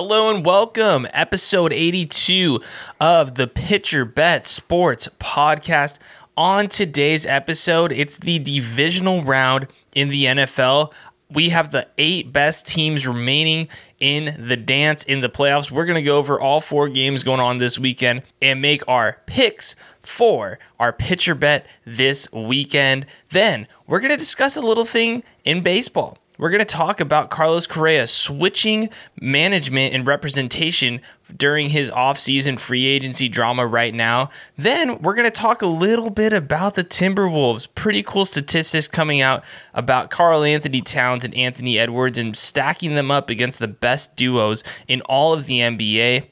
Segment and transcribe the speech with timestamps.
[0.00, 2.60] Hello and welcome, episode 82
[3.00, 5.98] of the Pitcher Bet Sports Podcast.
[6.36, 9.66] On today's episode, it's the divisional round
[9.96, 10.92] in the NFL.
[11.28, 13.66] We have the eight best teams remaining
[13.98, 15.68] in the dance in the playoffs.
[15.68, 19.20] We're going to go over all four games going on this weekend and make our
[19.26, 19.74] picks
[20.04, 23.04] for our pitcher bet this weekend.
[23.30, 26.18] Then we're going to discuss a little thing in baseball.
[26.38, 28.90] We're going to talk about Carlos Correa switching
[29.20, 31.00] management and representation
[31.36, 34.30] during his offseason free agency drama right now.
[34.56, 37.66] Then we're going to talk a little bit about the Timberwolves.
[37.74, 43.30] Pretty cool statistics coming out about Karl-Anthony Towns and Anthony Edwards and stacking them up
[43.30, 46.26] against the best duos in all of the NBA.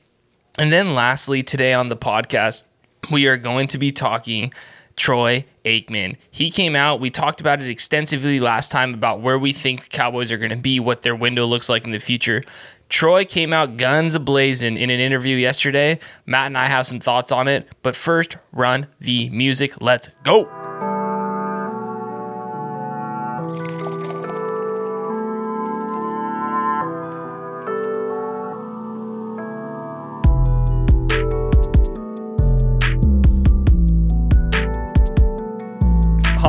[0.56, 2.62] And then lastly, today on the podcast,
[3.10, 4.52] we are going to be talking
[4.94, 6.16] Troy Aikman.
[6.30, 7.00] He came out.
[7.00, 10.50] We talked about it extensively last time about where we think the Cowboys are going
[10.50, 12.42] to be, what their window looks like in the future.
[12.88, 15.98] Troy came out guns ablazing in an interview yesterday.
[16.24, 19.82] Matt and I have some thoughts on it, but first, run the music.
[19.82, 20.65] Let's go.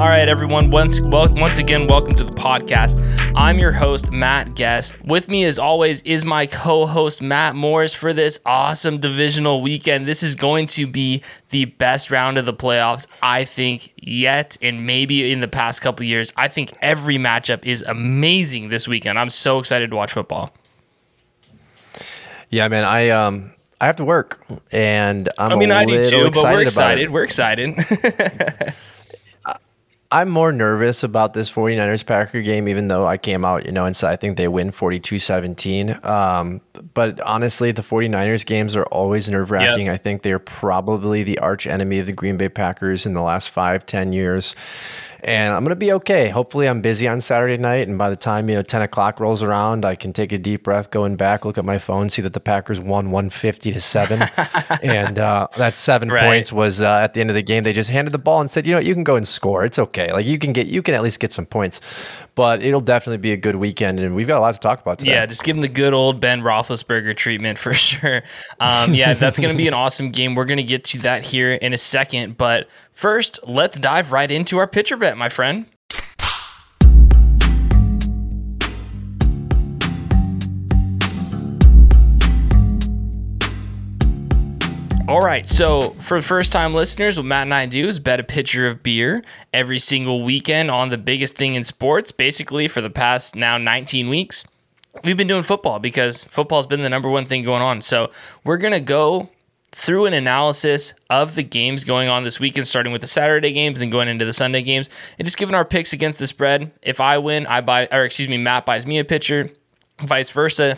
[0.08, 0.70] All right, everyone.
[0.70, 3.04] Once well, once again, welcome to the podcast.
[3.36, 4.94] I'm your host, Matt Guest.
[5.04, 10.06] With me, as always, is my co-host Matt Morris for this awesome divisional weekend.
[10.06, 14.86] This is going to be the best round of the playoffs, I think, yet, and
[14.88, 16.32] maybe in the past couple years.
[16.38, 19.20] I think every matchup is amazing this weekend.
[19.20, 20.54] I'm so excited to watch football.
[22.50, 22.86] Yeah, man.
[22.86, 26.62] I um I have to work, and I'm I mean, I do too, but we're
[26.62, 27.10] excited.
[27.10, 27.12] excited.
[27.12, 28.74] We're excited.
[30.10, 33.86] I'm more nervous about this 49ers Packer game, even though I came out, you know,
[33.86, 36.00] and said I think they win 42 17.
[36.04, 36.62] Um,
[36.94, 39.88] but honestly, the 49ers games are always nerve wracking.
[39.88, 39.94] Yep.
[39.94, 43.50] I think they're probably the arch enemy of the Green Bay Packers in the last
[43.50, 44.56] five, 10 years
[45.24, 46.30] and I'm gonna be okay.
[46.30, 49.44] Hopefully, I'm busy on Saturday night, and by the time you know 10 o'clock rolls
[49.44, 52.34] around, I can take a deep breath, going back, look at my phone, see that
[52.34, 54.22] the Packers won 150 to seven,
[54.84, 56.26] and uh, that seven right.
[56.26, 57.64] points was uh, at the end of the game.
[57.64, 59.64] They just handed the ball and said, you know, you can go and score.
[59.66, 60.12] It's okay.
[60.12, 61.82] Like you can get, you can at least get some points
[62.38, 65.00] but it'll definitely be a good weekend, and we've got a lot to talk about
[65.00, 65.14] today.
[65.14, 68.22] Yeah, just give him the good old Ben Roethlisberger treatment for sure.
[68.60, 70.36] Um, yeah, that's going to be an awesome game.
[70.36, 74.32] We're going to get to that here in a second, but first, let's dive right
[74.32, 75.68] into our pitcher bet, my friend.
[85.08, 88.24] All right, so for first time listeners, what Matt and I do is bet a
[88.24, 92.90] pitcher of beer every single weekend on the biggest thing in sports, basically for the
[92.90, 94.44] past now 19 weeks.
[95.04, 97.82] We've been doing football because football's been the number one thing going on.
[97.84, 98.10] So
[98.44, 99.30] we're going to go
[99.72, 103.80] through an analysis of the games going on this weekend, starting with the Saturday games,
[103.80, 104.90] then going into the Sunday games,
[105.20, 106.72] and just giving our picks against the spread.
[106.82, 109.50] If I win, I buy, or excuse me, Matt buys me a pitcher,
[110.02, 110.78] vice versa.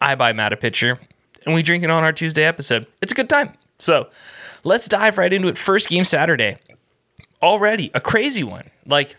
[0.00, 0.98] I buy Matt a pitcher,
[1.44, 2.86] and we drink it on our Tuesday episode.
[3.02, 3.52] It's a good time.
[3.78, 4.08] So
[4.64, 5.58] let's dive right into it.
[5.58, 6.58] First game Saturday.
[7.42, 8.70] Already a crazy one.
[8.86, 9.16] Like,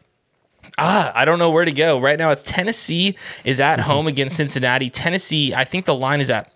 [0.77, 1.99] ah, I don't know where to go.
[1.99, 4.89] Right now it's Tennessee is at home against Cincinnati.
[4.89, 6.51] Tennessee, I think the line is at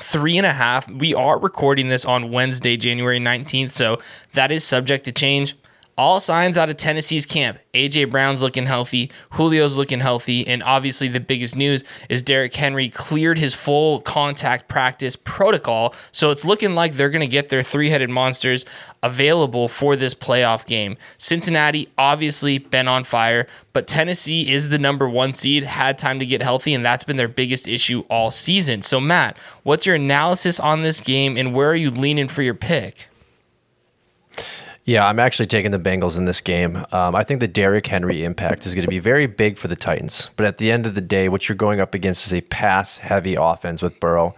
[0.00, 0.90] three and a half.
[0.90, 3.72] We are recording this on Wednesday, January 19th.
[3.72, 4.00] So
[4.32, 5.56] that is subject to change.
[6.00, 7.58] All signs out of Tennessee's camp.
[7.74, 12.88] AJ Brown's looking healthy, Julio's looking healthy, and obviously the biggest news is Derrick Henry
[12.88, 15.94] cleared his full contact practice protocol.
[16.10, 18.64] So it's looking like they're going to get their three-headed monsters
[19.02, 20.96] available for this playoff game.
[21.18, 26.24] Cincinnati obviously been on fire, but Tennessee is the number 1 seed, had time to
[26.24, 28.80] get healthy and that's been their biggest issue all season.
[28.80, 32.54] So Matt, what's your analysis on this game and where are you leaning for your
[32.54, 33.09] pick?
[34.90, 36.84] Yeah, I'm actually taking the Bengals in this game.
[36.90, 39.76] Um, I think the Derrick Henry impact is going to be very big for the
[39.76, 40.30] Titans.
[40.34, 42.96] But at the end of the day, what you're going up against is a pass
[42.96, 44.34] heavy offense with Burrow.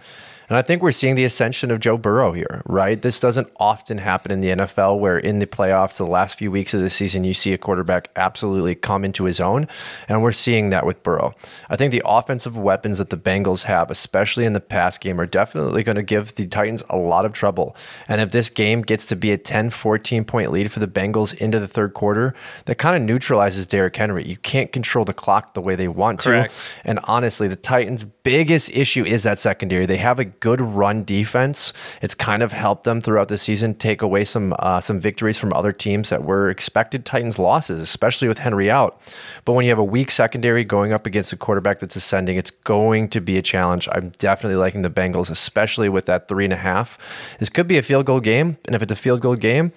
[0.53, 3.01] And I think we're seeing the ascension of Joe Burrow here, right?
[3.01, 6.75] This doesn't often happen in the NFL where in the playoffs, the last few weeks
[6.75, 9.67] of the season, you see a quarterback absolutely come into his own.
[10.07, 11.33] And we're seeing that with Burrow.
[11.71, 15.25] I think the offensive weapons that the Bengals have, especially in the pass game, are
[15.25, 17.75] definitely going to give the Titans a lot of trouble.
[18.07, 21.33] And if this game gets to be a 10, 14 point lead for the Bengals
[21.33, 22.35] into the third quarter,
[22.65, 24.23] that kind of neutralizes Derrick Henry.
[24.23, 26.53] You can't control the clock the way they want Correct.
[26.53, 26.89] to.
[26.89, 29.87] And honestly, the Titans' biggest issue is that secondary.
[29.87, 31.71] They have a good run defense.
[32.01, 35.53] It's kind of helped them throughout the season take away some uh, some victories from
[35.53, 38.99] other teams that were expected Titans losses, especially with Henry out.
[39.45, 42.51] But when you have a weak secondary going up against a quarterback that's ascending, it's
[42.51, 43.87] going to be a challenge.
[43.93, 46.99] I'm definitely liking the Bengals, especially with that three and a half.
[47.39, 49.71] This could be a field goal game, and if it's a field goal game,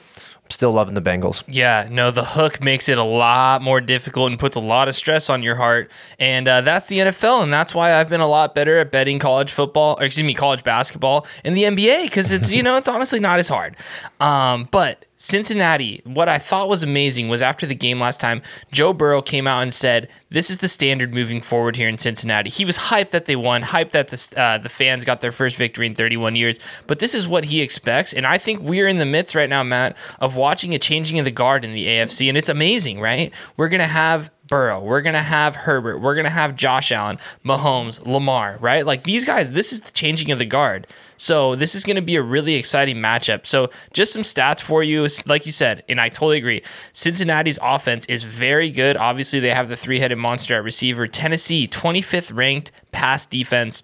[0.50, 1.42] still loving the Bengals.
[1.46, 4.94] Yeah, no, the hook makes it a lot more difficult and puts a lot of
[4.94, 5.90] stress on your heart.
[6.18, 7.42] And uh, that's the NFL.
[7.42, 10.34] And that's why I've been a lot better at betting college football, or excuse me,
[10.34, 13.76] college basketball in the NBA because it's, you know, it's honestly not as hard.
[14.20, 18.92] Um, but Cincinnati, what I thought was amazing was after the game last time, Joe
[18.92, 22.64] Burrow came out and said, "This is the standard moving forward here in Cincinnati." He
[22.64, 25.86] was hyped that they won, hyped that the uh, the fans got their first victory
[25.86, 26.58] in 31 years.
[26.86, 29.62] But this is what he expects, and I think we're in the midst right now,
[29.62, 33.32] Matt, of watching a changing of the guard in the AFC, and it's amazing, right?
[33.56, 34.80] We're gonna have Burrow.
[34.80, 35.98] We're going to have Herbert.
[35.98, 38.84] We're going to have Josh Allen, Mahomes, Lamar, right?
[38.84, 40.86] Like these guys, this is the changing of the guard.
[41.16, 43.46] So this is going to be a really exciting matchup.
[43.46, 45.06] So just some stats for you.
[45.26, 46.62] Like you said, and I totally agree.
[46.92, 48.96] Cincinnati's offense is very good.
[48.96, 51.06] Obviously, they have the three headed monster at receiver.
[51.06, 53.82] Tennessee, 25th ranked pass defense.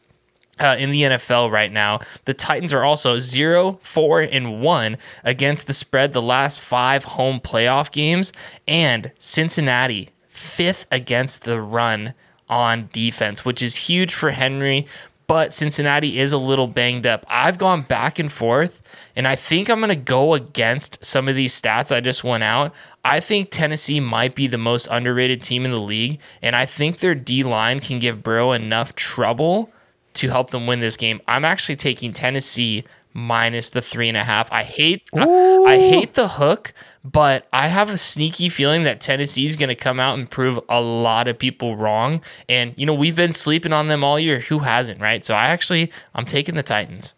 [0.60, 1.98] Uh, in the NFL right now.
[2.26, 7.40] The Titans are also 0 4 and 1 against the spread the last five home
[7.40, 8.34] playoff games.
[8.68, 10.10] And Cincinnati
[10.42, 12.14] fifth against the run
[12.48, 14.86] on defense, which is huge for Henry.
[15.26, 17.24] But Cincinnati is a little banged up.
[17.28, 18.82] I've gone back and forth,
[19.16, 22.42] and I think I'm going to go against some of these stats I just went
[22.42, 22.74] out.
[23.04, 26.98] I think Tennessee might be the most underrated team in the league, and I think
[26.98, 29.70] their D line can give Burrow enough trouble
[30.14, 31.20] to help them win this game.
[31.26, 32.84] I'm actually taking Tennessee
[33.14, 34.52] minus the three and a half.
[34.52, 35.24] I hate I,
[35.66, 36.72] I, hate the hook,
[37.04, 40.60] but I have a sneaky feeling that Tennessee is going to come out and prove
[40.68, 42.20] a lot of people wrong.
[42.48, 44.40] And you know we've been sleeping on them all year.
[44.40, 45.24] Who hasn't, right?
[45.24, 47.14] So I actually I'm taking the Titans.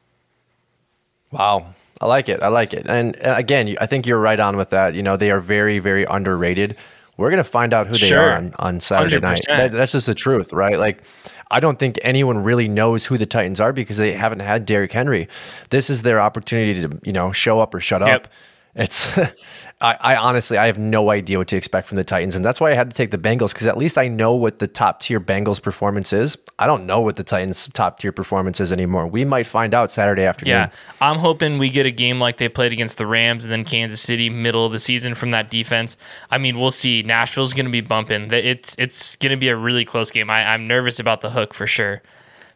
[1.30, 1.74] Wow.
[2.00, 2.42] I like it.
[2.42, 2.86] I like it.
[2.86, 4.94] And uh, again, I think you're right on with that.
[4.94, 6.76] You know, they are very, very underrated.
[7.16, 8.20] We're going to find out who they sure.
[8.20, 9.22] are on, on Saturday 100%.
[9.22, 9.40] night.
[9.46, 10.78] That, that's just the truth, right?
[10.78, 11.02] Like,
[11.50, 14.92] I don't think anyone really knows who the Titans are because they haven't had Derrick
[14.92, 15.28] Henry.
[15.70, 18.26] This is their opportunity to, you know, show up or shut yep.
[18.26, 18.28] up.
[18.74, 19.16] It's
[19.84, 22.58] I, I, honestly I have no idea what to expect from the Titans, and that's
[22.58, 25.00] why I had to take the Bengals because at least I know what the top
[25.00, 26.38] tier Bengals performance is.
[26.58, 29.06] I don't know what the Titans top tier performance is anymore.
[29.06, 30.52] We might find out Saturday afternoon.
[30.52, 30.70] Yeah,
[31.02, 34.00] I'm hoping we get a game like they played against the Rams and then Kansas
[34.00, 35.98] City middle of the season from that defense.
[36.30, 37.02] I mean, we'll see.
[37.02, 38.32] Nashville's going to be bumping.
[38.32, 40.30] It's it's going to be a really close game.
[40.30, 42.00] I, I'm nervous about the hook for sure.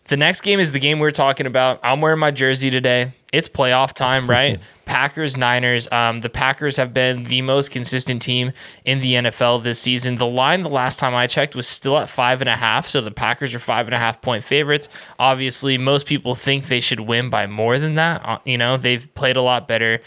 [0.08, 1.80] The next game is the game we are talking about.
[1.82, 3.10] I'm wearing my jersey today.
[3.30, 4.58] It's playoff time, right?
[4.86, 5.86] Packers, Niners.
[5.92, 8.52] Um, the Packers have been the most consistent team
[8.86, 10.14] in the NFL this season.
[10.14, 13.02] The line the last time I checked was still at five and a half, so
[13.02, 14.88] the Packers are five and a half point favorites.
[15.18, 18.22] Obviously, most people think they should win by more than that.
[18.24, 20.00] Uh, you know, they've played a lot better.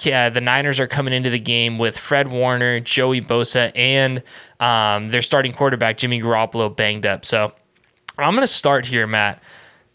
[0.00, 4.22] Yeah, the Niners are coming into the game with Fred Warner, Joey Bosa, and
[4.60, 7.26] um, their starting quarterback Jimmy Garoppolo banged up.
[7.26, 7.52] So
[8.18, 9.42] I'm going to start here, Matt.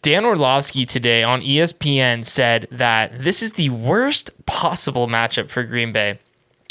[0.02, 5.92] Dan Orlovsky today on ESPN said that this is the worst possible matchup for Green
[5.92, 6.18] Bay.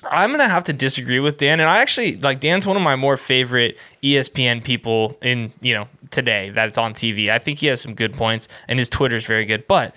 [0.10, 2.96] I'm gonna have to disagree with Dan, and I actually like Dan's one of my
[2.96, 7.30] more favorite ESPN people in you know today that's on TV.
[7.30, 9.68] I think he has some good points, and his Twitter is very good.
[9.68, 9.96] But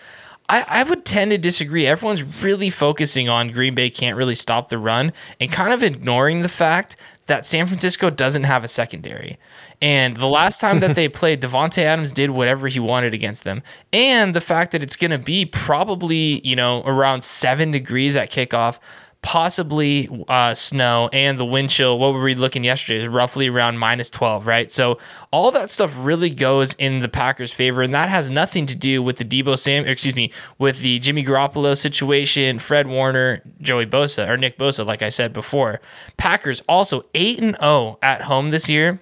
[0.49, 1.87] I, I would tend to disagree.
[1.87, 6.41] Everyone's really focusing on Green Bay can't really stop the run, and kind of ignoring
[6.41, 6.97] the fact
[7.27, 9.39] that San Francisco doesn't have a secondary.
[9.83, 13.63] And the last time that they played, Davante Adams did whatever he wanted against them.
[13.93, 18.31] And the fact that it's going to be probably, you know, around seven degrees at
[18.31, 18.79] kickoff,
[19.23, 21.99] possibly uh, snow, and the wind chill.
[21.99, 23.01] What were we looking yesterday?
[23.01, 24.71] Is roughly around minus 12, right?
[24.71, 24.99] So
[25.31, 27.83] all that stuff really goes in the Packers' favor.
[27.83, 31.25] And that has nothing to do with the Deebo Sam, excuse me, with the Jimmy
[31.25, 35.81] Garoppolo situation, Fred Warner, Joey Bosa, or Nick Bosa, like I said before.
[36.17, 39.01] Packers also 8 and 0 at home this year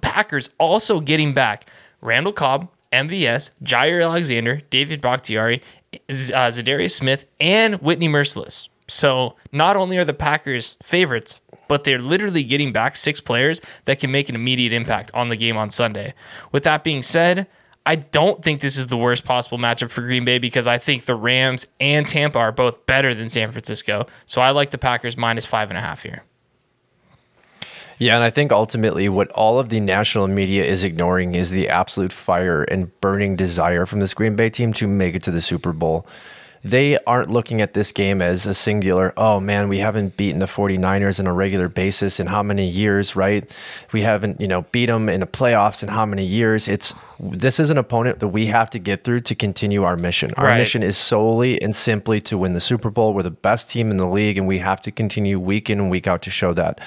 [0.00, 1.66] Packers also getting back
[2.00, 5.62] Randall Cobb, MVS, Jaire Alexander, David Bakhtiari,
[5.94, 8.68] uh, Za'Darius Smith, and Whitney Mercilus.
[8.86, 14.00] So not only are the Packers favorites, but they're literally getting back six players that
[14.00, 16.14] can make an immediate impact on the game on Sunday.
[16.50, 17.46] With that being said,
[17.84, 21.04] I don't think this is the worst possible matchup for Green Bay because I think
[21.04, 24.06] the Rams and Tampa are both better than San Francisco.
[24.26, 26.22] So I like the Packers minus five and a half here.
[27.98, 31.68] Yeah, and I think ultimately what all of the national media is ignoring is the
[31.68, 35.40] absolute fire and burning desire from this Green Bay team to make it to the
[35.40, 36.06] Super Bowl.
[36.64, 40.46] They aren't looking at this game as a singular, oh man, we haven't beaten the
[40.46, 43.50] 49ers on a regular basis in how many years, right?
[43.92, 46.68] We haven't, you know, beat them in the playoffs in how many years.
[46.68, 50.30] It's this is an opponent that we have to get through to continue our mission.
[50.36, 50.58] Our Right.
[50.58, 53.12] mission is solely and simply to win the Super Bowl.
[53.12, 55.90] We're the best team in the league, and we have to continue week in and
[55.90, 56.80] week out to show that.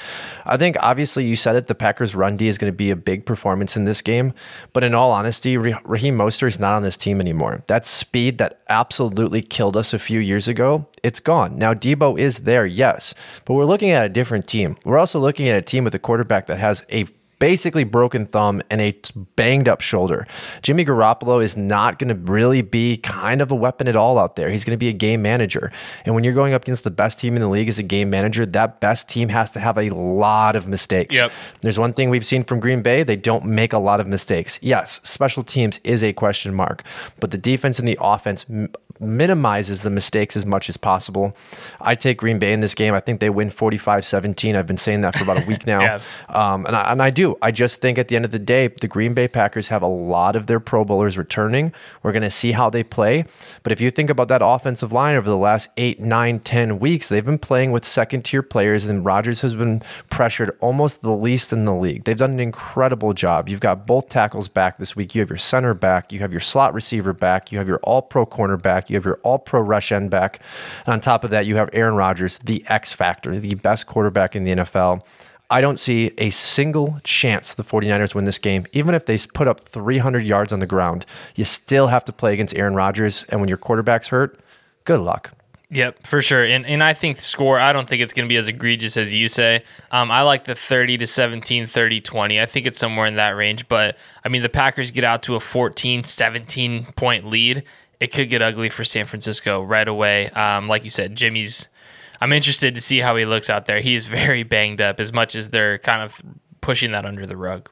[0.46, 2.96] I think obviously you said it, the Packers' run D is going to be a
[2.96, 4.34] big performance in this game,
[4.72, 7.62] but in all honesty, Raheem Mostert is not on this team anymore.
[7.68, 11.56] That speed that absolutely killed us a few years ago, it's gone.
[11.56, 13.14] Now Deebo is there, yes,
[13.46, 14.76] but we're looking at a different team.
[14.84, 17.06] We're also looking at a team with a quarterback that has a
[17.42, 18.96] basically broken thumb and a
[19.36, 20.28] banged up shoulder.
[20.62, 24.36] Jimmy Garoppolo is not going to really be kind of a weapon at all out
[24.36, 24.52] there.
[24.52, 25.72] He's going to be a game manager.
[26.06, 28.12] And when you're going up against the best team in the league as a game
[28.12, 31.16] manager, that best team has to have a lot of mistakes.
[31.16, 31.32] Yep.
[31.62, 34.60] There's one thing we've seen from Green Bay, they don't make a lot of mistakes.
[34.62, 36.84] Yes, special teams is a question mark,
[37.20, 38.70] but the defense and the offense m-
[39.02, 41.36] minimizes the mistakes as much as possible.
[41.82, 42.94] I take Green Bay in this game.
[42.94, 44.56] I think they win 45-17.
[44.56, 45.82] I've been saying that for about a week now.
[45.82, 46.00] Yeah.
[46.30, 47.31] Um, and, I, and I do.
[47.42, 49.88] I just think at the end of the day, the Green Bay Packers have a
[49.88, 51.74] lot of their Pro Bowlers returning.
[52.04, 53.26] We're going to see how they play.
[53.64, 57.10] But if you think about that offensive line over the last eight, nine, ten weeks,
[57.10, 61.54] they've been playing with second tier players, and Rodgers has been pressured almost the least
[61.54, 62.04] in the league.
[62.04, 63.50] They've done an incredible job.
[63.50, 65.16] You've got both tackles back this week.
[65.16, 66.12] You have your center back.
[66.12, 67.52] You have your slot receiver back.
[67.52, 68.90] You have your all pro cornerback.
[68.90, 70.40] You have your all pro rush end back.
[70.86, 74.36] And on top of that, you have Aaron Rodgers, the X factor, the best quarterback
[74.36, 75.04] in the NFL.
[75.52, 78.66] I don't see a single chance the 49ers win this game.
[78.72, 81.06] Even if they put up 300 yards on the ground,
[81.36, 83.26] you still have to play against Aaron Rodgers.
[83.30, 84.40] And when your quarterback's hurt,
[84.86, 85.32] good luck.
[85.74, 86.44] Yep, for sure.
[86.44, 89.14] And and I think score, I don't think it's going to be as egregious as
[89.14, 89.64] you say.
[89.90, 92.42] Um, I like the 30 to 17, 30 20.
[92.42, 93.70] I think it's somewhere in that range.
[93.70, 97.64] But I mean, the Packers get out to a 14, 17 point lead.
[98.02, 100.30] It could get ugly for San Francisco right away.
[100.32, 101.70] Um, like you said, Jimmy's,
[102.22, 103.80] I'm interested to see how he looks out there.
[103.82, 106.22] He's very banged up as much as they're kind of
[106.62, 107.70] pushing that under the rug.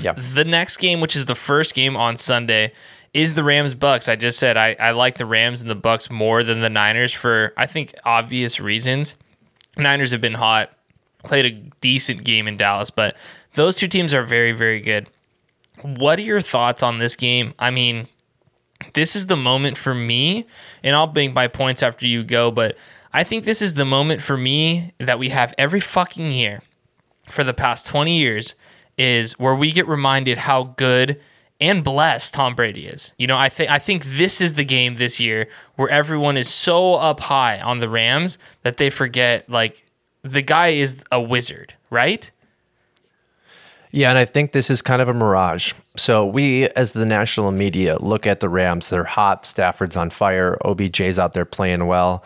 [0.00, 0.12] Yeah.
[0.12, 2.72] The next game, which is the first game on Sunday,
[3.14, 4.08] is the Rams Bucks.
[4.08, 7.12] I just said I, I like the Rams and the Bucks more than the Niners
[7.12, 9.16] for I think obvious reasons.
[9.76, 10.70] Niners have been hot,
[11.22, 11.50] played a
[11.80, 13.16] decent game in Dallas, but
[13.54, 15.08] those two teams are very, very good.
[15.82, 17.54] What are your thoughts on this game?
[17.58, 18.06] I mean,
[18.94, 20.46] this is the moment for me,
[20.82, 22.76] and I'll bring my points after you go, but
[23.12, 26.62] I think this is the moment for me that we have every fucking year
[27.28, 28.54] for the past 20 years
[28.96, 31.20] is where we get reminded how good
[31.60, 33.14] and blessed Tom Brady is.
[33.18, 36.48] You know, I think I think this is the game this year where everyone is
[36.48, 39.86] so up high on the Rams that they forget like
[40.22, 42.30] the guy is a wizard, right?
[43.92, 45.74] Yeah, and I think this is kind of a mirage.
[45.96, 48.88] So we, as the national media, look at the Rams.
[48.88, 49.44] They're hot.
[49.44, 50.56] Stafford's on fire.
[50.64, 52.24] OBJ's out there playing well.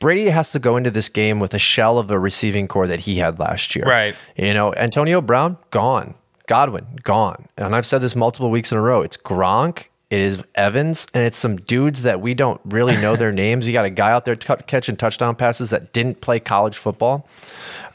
[0.00, 3.00] Brady has to go into this game with a shell of a receiving core that
[3.00, 3.84] he had last year.
[3.84, 4.16] Right.
[4.34, 6.14] You know, Antonio Brown, gone.
[6.46, 7.46] Godwin, gone.
[7.56, 9.02] And I've said this multiple weeks in a row.
[9.02, 13.30] It's Gronk, it is Evans, and it's some dudes that we don't really know their
[13.44, 13.66] names.
[13.66, 17.28] You got a guy out there t- catching touchdown passes that didn't play college football.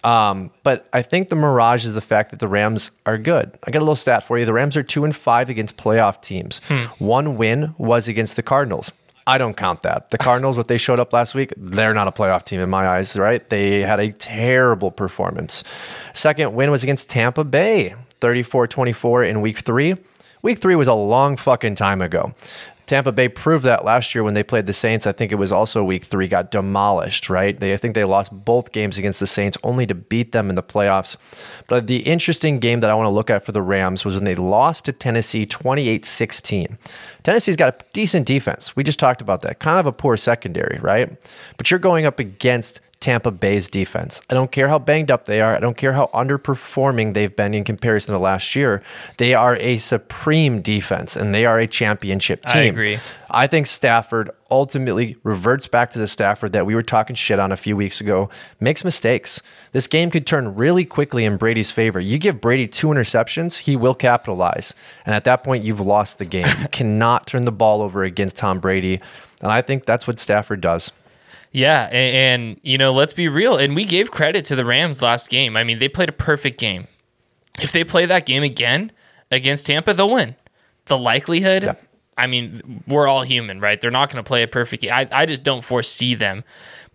[0.04, 3.58] Um, but I think the mirage is the fact that the Rams are good.
[3.64, 4.46] I got a little stat for you.
[4.46, 6.60] The Rams are two and five against playoff teams.
[7.00, 8.92] One win was against the Cardinals.
[9.28, 10.12] I don't count that.
[10.12, 12.88] The Cardinals, what they showed up last week, they're not a playoff team in my
[12.88, 13.48] eyes, right?
[13.50, 15.64] They had a terrible performance.
[16.14, 19.96] Second win was against Tampa Bay, 34 24 in week three.
[20.44, 22.36] Week three was a long fucking time ago.
[22.86, 25.08] Tampa Bay proved that last year when they played the Saints.
[25.08, 27.60] I think it was also week three, got demolished, right?
[27.60, 30.56] They, I think they lost both games against the Saints only to beat them in
[30.56, 31.18] the playoffs.
[31.68, 34.24] But the interesting game that I want to look at for the Rams was when
[34.24, 36.78] they lost to Tennessee 28 16.
[37.24, 38.76] Tennessee's got a decent defense.
[38.76, 39.60] We just talked about that.
[39.60, 41.18] Kind of a poor secondary, right?
[41.58, 44.20] But you're going up against Tampa Bay's defense.
[44.32, 45.56] I don't care how banged up they are.
[45.56, 48.82] I don't care how underperforming they've been in comparison to last year.
[49.18, 52.58] They are a supreme defense and they are a championship team.
[52.58, 52.98] I agree.
[53.30, 57.52] I think Stafford ultimately reverts back to the Stafford that we were talking shit on
[57.52, 59.40] a few weeks ago, makes mistakes.
[59.72, 62.00] This game could turn really quickly in Brady's favor.
[62.00, 64.74] You give Brady two interceptions, he will capitalize.
[65.06, 66.48] And at that point, you've lost the game.
[66.60, 69.00] You cannot turn the ball over against Tom Brady.
[69.44, 70.92] And I think that's what Stafford does.
[71.56, 73.56] Yeah, and, and you know, let's be real.
[73.56, 75.56] And we gave credit to the Rams last game.
[75.56, 76.88] I mean, they played a perfect game.
[77.62, 78.92] If they play that game again
[79.32, 80.36] against Tampa, they'll win.
[80.88, 81.76] The likelihood, Yeah.
[82.18, 83.80] I mean, we're all human, right?
[83.80, 84.92] They're not going to play a perfect game.
[84.94, 86.44] I, I just don't foresee them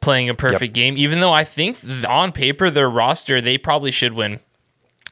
[0.01, 4.13] playing a perfect game, even though I think on paper, their roster, they probably should
[4.13, 4.41] win.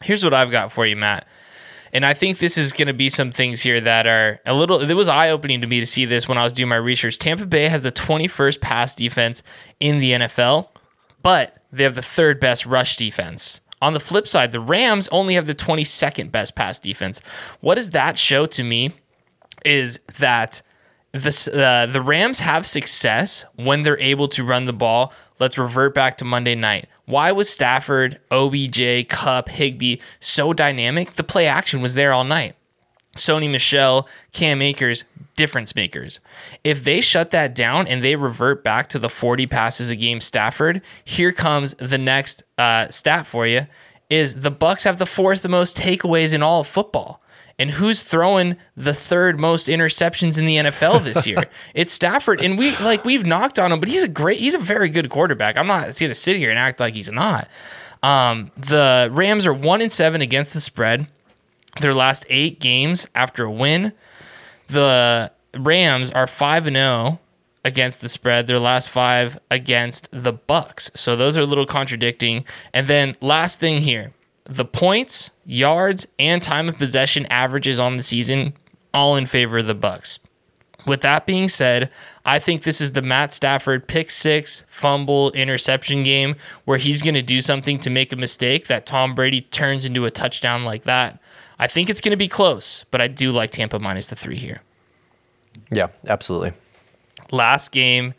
[0.02, 1.26] Here's what I've got for you, Matt.
[1.92, 4.80] And I think this is going to be some things here that are a little,
[4.80, 7.18] it was eye opening to me to see this when I was doing my research.
[7.18, 9.42] Tampa Bay has the 21st pass defense
[9.80, 10.68] in the NFL,
[11.23, 13.61] but they have the third best rush defense.
[13.80, 17.21] On the flip side, the Rams only have the 22nd best pass defense.
[17.61, 18.92] What does that show to me
[19.64, 20.62] is that
[21.12, 25.12] the, uh, the Rams have success when they're able to run the ball.
[25.38, 26.87] Let's revert back to Monday night.
[27.07, 31.12] Why was Stafford, OBJ, Kupp, Higbee so dynamic?
[31.12, 32.55] The play action was there all night.
[33.17, 36.21] Sony Michel, Cam Akers, difference makers.
[36.62, 40.21] If they shut that down and they revert back to the 40 passes a game
[40.21, 43.67] Stafford, here comes the next uh, stat for you
[44.11, 47.23] is the Bucks have the fourth most takeaways in all of football.
[47.59, 51.47] And who's throwing the third most interceptions in the NFL this year?
[51.75, 52.41] it's Stafford.
[52.41, 55.11] And we like we've knocked on him, but he's a great, he's a very good
[55.11, 55.57] quarterback.
[55.57, 57.49] I'm not gonna sit here and act like he's not.
[58.03, 61.09] Um, the Rams are one and seven against the spread.
[61.81, 63.93] Their last eight games after a win.
[64.69, 67.19] The Rams are five and zero
[67.65, 68.47] against the spread.
[68.47, 70.91] Their last five against the Bucks.
[70.95, 72.45] So those are a little contradicting.
[72.73, 74.12] And then last thing here,
[74.49, 78.55] the points, yards, and time of possession averages on the season
[78.95, 80.19] all in favor of the Bucks.
[80.87, 81.90] With that being said,
[82.25, 87.14] I think this is the Matt Stafford pick six, fumble, interception game where he's going
[87.14, 90.85] to do something to make a mistake that Tom Brady turns into a touchdown like
[90.85, 91.21] that.
[91.59, 94.37] I think it's going to be close, but I do like Tampa minus the three
[94.37, 94.62] here.
[95.71, 96.52] Yeah, absolutely.
[97.31, 98.14] Last game,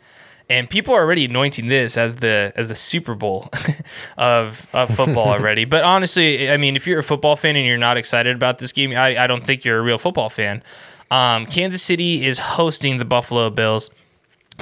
[0.50, 3.48] and people are already anointing this as the as the Super Bowl
[4.18, 5.64] of of football already.
[5.64, 8.72] but honestly, I mean, if you're a football fan and you're not excited about this
[8.72, 10.62] game, I, I don't think you're a real football fan.
[11.10, 13.90] Um, Kansas City is hosting the Buffalo Bills.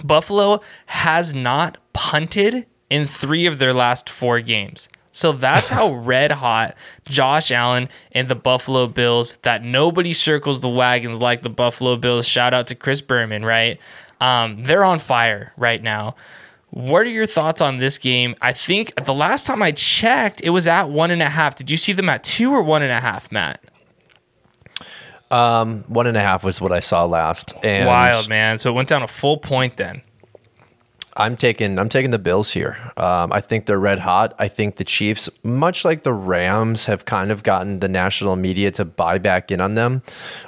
[0.04, 4.88] Buffalo has not punted in three of their last four games.
[5.10, 6.76] So that's how red hot
[7.06, 12.28] Josh Allen and the Buffalo Bills that nobody circles the wagons like the Buffalo Bills.
[12.28, 13.80] Shout out to Chris Berman, right?
[14.20, 16.16] Um, they're on fire right now.
[16.70, 18.34] What are your thoughts on this game?
[18.42, 21.56] I think the last time I checked, it was at one and a half.
[21.56, 23.62] Did you see them at two or one and a half, Matt?
[25.30, 27.54] Um, one and a half was what I saw last.
[27.62, 28.58] And Wild man.
[28.58, 30.02] So it went down a full point then.
[31.18, 32.78] I'm taking I'm taking the Bills here.
[32.96, 34.34] Um, I think they're red hot.
[34.38, 38.70] I think the Chiefs, much like the Rams, have kind of gotten the national media
[38.72, 40.02] to buy back in on them,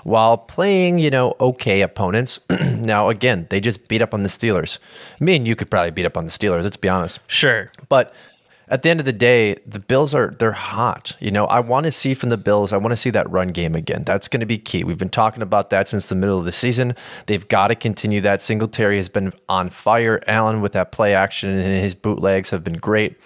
[0.04, 2.38] while playing you know okay opponents.
[2.60, 4.78] now again, they just beat up on the Steelers.
[5.18, 6.62] Me and you could probably beat up on the Steelers.
[6.62, 7.18] Let's be honest.
[7.26, 8.14] Sure, but
[8.70, 11.16] at the end of the day, the Bills are they're hot.
[11.20, 13.48] You know, I want to see from the Bills, I want to see that run
[13.48, 14.04] game again.
[14.04, 14.84] That's going to be key.
[14.84, 16.94] We've been talking about that since the middle of the season.
[17.26, 18.40] They've got to continue that.
[18.40, 20.22] Singletary has been on fire.
[20.28, 23.18] Allen with that play action and his bootlegs have been great.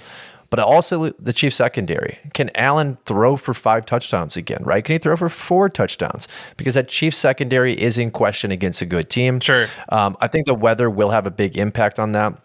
[0.48, 2.18] But also the Chiefs secondary.
[2.32, 4.84] Can Allen throw for five touchdowns again, right?
[4.84, 6.28] Can he throw for four touchdowns?
[6.56, 9.40] Because that Chiefs secondary is in question against a good team.
[9.40, 9.66] Sure.
[9.88, 12.40] Um, I think the weather will have a big impact on that.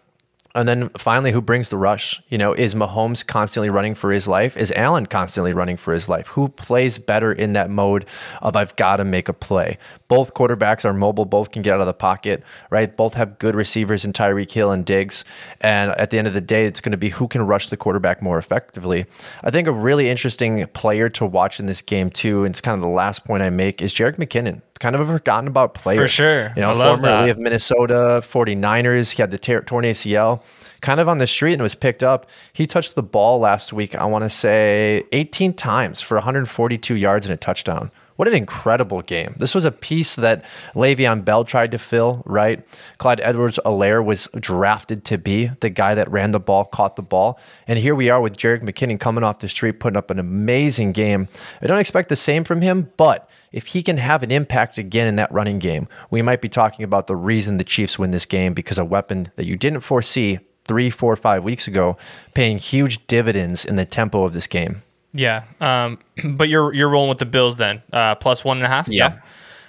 [0.54, 2.20] And then finally, who brings the rush?
[2.28, 4.56] You know, is Mahomes constantly running for his life?
[4.56, 6.26] Is Allen constantly running for his life?
[6.28, 8.06] Who plays better in that mode
[8.42, 9.78] of I've got to make a play?
[10.08, 12.94] Both quarterbacks are mobile, both can get out of the pocket, right?
[12.96, 15.24] Both have good receivers in Tyreek Hill and Diggs.
[15.60, 17.76] And at the end of the day, it's going to be who can rush the
[17.76, 19.06] quarterback more effectively.
[19.44, 22.74] I think a really interesting player to watch in this game, too, and it's kind
[22.74, 26.00] of the last point I make, is Jerick McKinnon kind of a forgotten about player.
[26.00, 26.52] For sure.
[26.56, 29.12] You know, formerly of Minnesota 49ers.
[29.12, 30.42] He had the torn ACL
[30.80, 32.26] kind of on the street and was picked up.
[32.52, 37.26] He touched the ball last week, I want to say 18 times for 142 yards
[37.26, 37.90] and a touchdown.
[38.20, 39.34] What an incredible game.
[39.38, 42.62] This was a piece that Le'Veon Bell tried to fill, right?
[42.98, 47.02] Clyde Edwards Helaire was drafted to be the guy that ran the ball, caught the
[47.02, 47.40] ball.
[47.66, 50.92] And here we are with Jerick McKinnon coming off the street, putting up an amazing
[50.92, 51.28] game.
[51.62, 55.08] I don't expect the same from him, but if he can have an impact again
[55.08, 58.26] in that running game, we might be talking about the reason the Chiefs win this
[58.26, 61.96] game because a weapon that you didn't foresee three, four, five weeks ago,
[62.32, 64.84] paying huge dividends in the tempo of this game.
[65.12, 68.68] Yeah, um, but you're you're rolling with the Bills then, uh, plus one and a
[68.68, 68.88] half.
[68.88, 69.18] Yeah.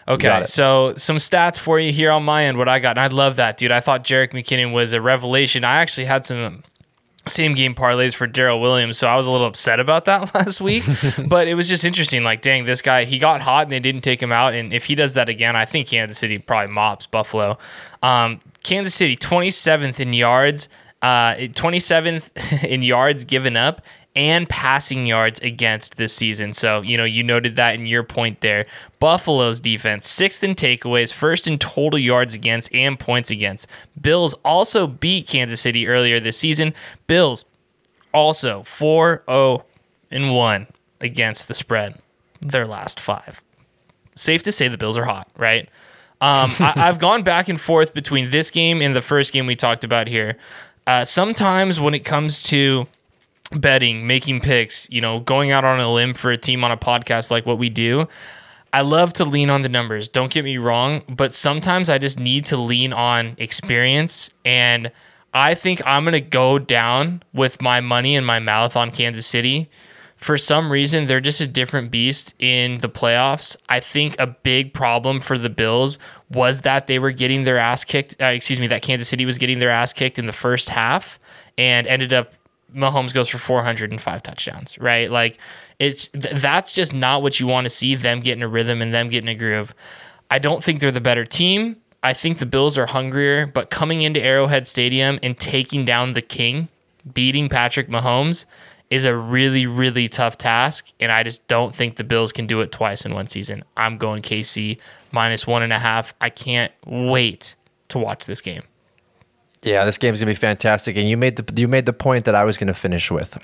[0.07, 2.59] Okay, so some stats for you here on my end.
[2.59, 3.71] What I got, and I love that, dude.
[3.71, 5.63] I thought Jerick McKinnon was a revelation.
[5.63, 6.61] I actually had some
[7.27, 10.61] same game parlays for Darrel Williams, so I was a little upset about that last
[10.61, 10.83] week.
[11.27, 12.21] but it was just interesting.
[12.21, 14.53] Like, dang, this guy he got hot and they didn't take him out.
[14.53, 17.57] And if he does that again, I think Kansas City probably mops Buffalo.
[18.03, 20.69] Um, Kansas City 27th in yards,
[21.01, 23.81] uh, 27th in yards given up,
[24.15, 26.51] and passing yards against this season.
[26.53, 28.65] So, you know, you noted that in your point there.
[28.99, 33.67] Buffalo's defense, sixth in takeaways, first in total yards against and points against.
[33.99, 36.73] Bills also beat Kansas City earlier this season.
[37.07, 37.45] Bills
[38.13, 39.65] also 4 0
[40.11, 40.67] and 1
[40.99, 41.95] against the spread.
[42.41, 43.41] their last five.
[44.15, 45.69] Safe to say the Bills are hot, right?
[46.19, 49.55] Um, I, I've gone back and forth between this game and the first game we
[49.55, 50.37] talked about here.
[50.87, 52.87] Uh, sometimes when it comes to
[53.55, 56.77] betting, making picks, you know, going out on a limb for a team on a
[56.77, 58.07] podcast like what we do,
[58.73, 60.07] I love to lean on the numbers.
[60.07, 64.29] Don't get me wrong, but sometimes I just need to lean on experience.
[64.45, 64.91] And
[65.33, 69.25] I think I'm going to go down with my money in my mouth on Kansas
[69.25, 69.69] City.
[70.21, 73.57] For some reason, they're just a different beast in the playoffs.
[73.67, 75.97] I think a big problem for the Bills
[76.29, 78.21] was that they were getting their ass kicked.
[78.21, 81.17] Uh, excuse me, that Kansas City was getting their ass kicked in the first half
[81.57, 82.33] and ended up
[82.73, 85.09] Mahomes goes for 405 touchdowns, right?
[85.09, 85.39] Like
[85.79, 88.93] it's th- that's just not what you want to see them getting a rhythm and
[88.93, 89.73] them getting a groove.
[90.29, 91.77] I don't think they're the better team.
[92.03, 96.21] I think the Bills are hungrier, but coming into Arrowhead Stadium and taking down the
[96.21, 96.69] king,
[97.11, 98.45] beating Patrick Mahomes
[98.91, 102.61] is a really really tough task, and I just don't think the Bills can do
[102.61, 103.63] it twice in one season.
[103.75, 104.77] I'm going KC
[105.11, 106.13] minus one and a half.
[106.21, 107.55] I can't wait
[107.87, 108.61] to watch this game.
[109.63, 112.35] Yeah, this game's gonna be fantastic, and you made the you made the point that
[112.35, 113.37] I was gonna finish with.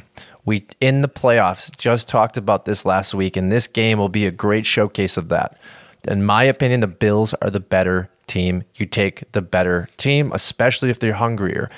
[0.45, 4.25] We in the playoffs just talked about this last week, and this game will be
[4.25, 5.57] a great showcase of that.
[6.07, 8.63] In my opinion, the Bills are the better team.
[8.75, 11.69] You take the better team, especially if they're hungrier.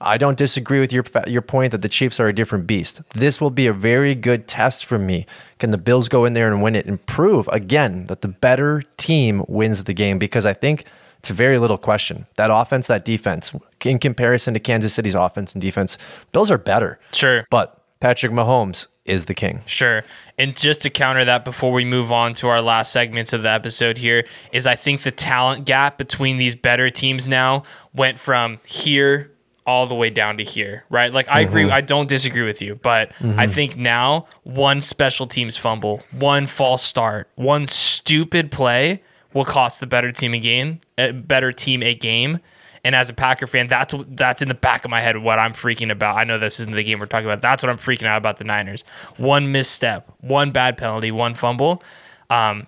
[0.00, 3.02] I don't disagree with your your point that the Chiefs are a different beast.
[3.14, 5.26] This will be a very good test for me.
[5.58, 8.82] Can the Bills go in there and win it and prove again that the better
[8.96, 10.18] team wins the game?
[10.18, 10.84] Because I think
[11.18, 12.26] it's very little question.
[12.36, 13.52] That offense, that defense,
[13.84, 15.98] in comparison to Kansas City's offense and defense,
[16.32, 16.98] Bills are better.
[17.12, 17.44] Sure.
[17.50, 19.60] But Patrick Mahomes is the king.
[19.66, 20.04] Sure.
[20.38, 23.50] And just to counter that before we move on to our last segments of the
[23.50, 28.60] episode here is I think the talent gap between these better teams now went from
[28.64, 29.32] here
[29.68, 31.12] all the way down to here, right?
[31.12, 35.58] Like I agree, I don't disagree with you, but I think now one special teams
[35.58, 39.02] fumble, one false start, one stupid play
[39.34, 42.40] will cost the better team a game, a better team a game.
[42.82, 45.52] And as a Packer fan, that's that's in the back of my head what I'm
[45.52, 46.16] freaking about.
[46.16, 47.42] I know this isn't the game we're talking about.
[47.42, 48.84] That's what I'm freaking out about the Niners.
[49.18, 51.82] One misstep, one bad penalty, one fumble,
[52.30, 52.66] um,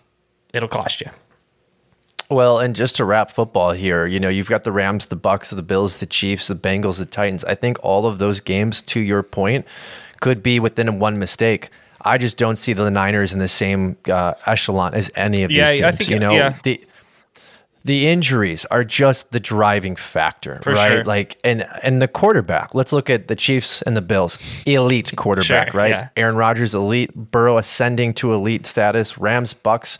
[0.52, 1.06] it'll cost you.
[2.30, 5.50] Well, and just to wrap football here, you know, you've got the Rams, the Bucks,
[5.50, 7.44] the Bills, the Chiefs, the Bengals, the Titans.
[7.44, 9.66] I think all of those games, to your point,
[10.20, 11.70] could be within one mistake.
[12.02, 15.70] I just don't see the Niners in the same uh, echelon as any of Yeah,
[15.70, 15.82] these teams.
[15.86, 16.54] I think- you know, yeah.
[16.62, 16.80] the
[17.84, 20.88] the injuries are just the driving factor, For right?
[20.88, 21.04] sure.
[21.04, 22.74] Like, and and the quarterback.
[22.74, 24.38] Let's look at the Chiefs and the Bills.
[24.66, 25.88] Elite quarterback, Sure, right?
[25.90, 26.08] yeah.
[26.16, 27.14] Aaron Rodgers, elite.
[27.14, 29.16] Burrow ascending to elite status.
[29.18, 29.98] Rams, Bucks.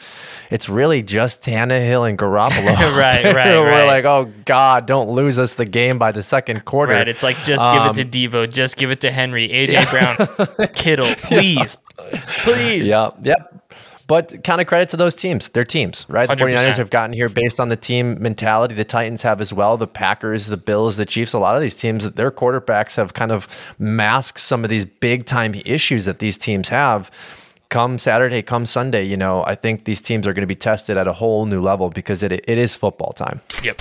[0.51, 2.77] It's really just Tannehill and Garoppolo.
[3.01, 3.87] Right, right, We're right.
[3.87, 6.93] like, oh God, don't lose us the game by the second quarter.
[6.93, 7.09] Right.
[7.09, 8.11] It's like just give it to um,
[8.47, 9.90] Deebo, just give it to Henry, AJ
[10.57, 11.79] Brown, Kittle, please.
[12.43, 12.88] Please.
[12.88, 13.55] Yep, yep.
[14.11, 15.51] But kind of credit to those teams.
[15.51, 16.29] They're teams, right?
[16.29, 16.57] The 100%.
[16.57, 18.75] 49ers have gotten here based on the team mentality.
[18.75, 19.77] The Titans have as well.
[19.77, 23.31] The Packers, the Bills, the Chiefs, a lot of these teams, their quarterbacks have kind
[23.31, 23.46] of
[23.79, 27.09] masked some of these big time issues that these teams have.
[27.68, 30.96] Come Saturday, come Sunday, you know, I think these teams are going to be tested
[30.96, 33.40] at a whole new level because it, it is football time.
[33.62, 33.81] Yep.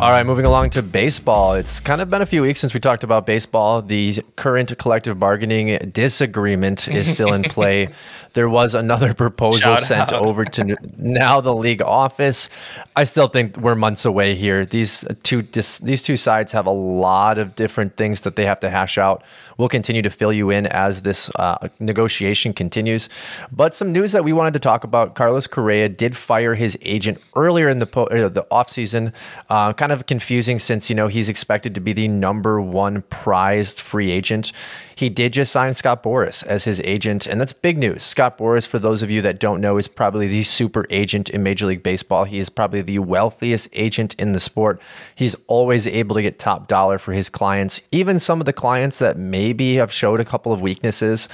[0.00, 1.54] All right, moving along to baseball.
[1.54, 3.80] It's kind of been a few weeks since we talked about baseball.
[3.80, 7.88] The current collective bargaining disagreement is still in play.
[8.34, 10.22] There was another proposal Shout sent out.
[10.24, 12.50] over to now the league office.
[12.94, 14.66] I still think we're months away here.
[14.66, 18.60] These two dis, these two sides have a lot of different things that they have
[18.60, 19.22] to hash out.
[19.56, 23.08] We'll continue to fill you in as this uh, negotiation continues.
[23.52, 27.18] But some news that we wanted to talk about: Carlos Correa did fire his agent
[27.36, 29.12] earlier in the po- uh, the offseason.
[29.48, 33.80] Uh, kind of confusing since you know he's expected to be the number one prized
[33.80, 34.50] free agent.
[34.96, 38.02] He did just sign Scott Boras as his agent, and that's big news.
[38.04, 41.42] Scott Boras, for those of you that don't know, is probably the super agent in
[41.42, 42.24] Major League Baseball.
[42.24, 44.80] He is probably the wealthiest agent in the sport.
[45.14, 48.98] He's always able to get top dollar for his clients, even some of the clients
[48.98, 51.28] that maybe have showed a couple of weaknesses.